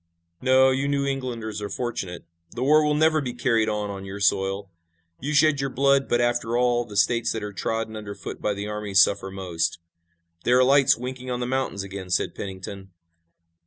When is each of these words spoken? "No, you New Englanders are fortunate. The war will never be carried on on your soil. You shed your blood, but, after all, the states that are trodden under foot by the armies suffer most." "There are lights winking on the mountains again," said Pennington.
"No, 0.41 0.71
you 0.71 0.87
New 0.87 1.05
Englanders 1.05 1.61
are 1.61 1.69
fortunate. 1.69 2.25
The 2.55 2.63
war 2.63 2.83
will 2.83 2.95
never 2.95 3.21
be 3.21 3.35
carried 3.35 3.69
on 3.69 3.91
on 3.91 4.03
your 4.03 4.19
soil. 4.19 4.71
You 5.19 5.31
shed 5.35 5.61
your 5.61 5.69
blood, 5.69 6.09
but, 6.09 6.19
after 6.19 6.57
all, 6.57 6.85
the 6.85 6.97
states 6.97 7.31
that 7.33 7.43
are 7.43 7.53
trodden 7.53 7.95
under 7.95 8.15
foot 8.15 8.41
by 8.41 8.55
the 8.55 8.67
armies 8.67 8.99
suffer 8.99 9.29
most." 9.29 9.77
"There 10.43 10.57
are 10.57 10.63
lights 10.63 10.97
winking 10.97 11.29
on 11.29 11.39
the 11.39 11.45
mountains 11.45 11.83
again," 11.83 12.09
said 12.09 12.33
Pennington. 12.33 12.89